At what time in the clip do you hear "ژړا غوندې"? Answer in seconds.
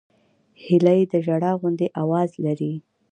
1.25-1.87